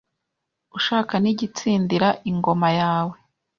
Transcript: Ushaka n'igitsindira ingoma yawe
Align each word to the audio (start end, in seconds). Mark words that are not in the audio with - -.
Ushaka 0.77 1.13
n'igitsindira 1.19 2.09
ingoma 2.31 2.67
yawe 2.79 3.15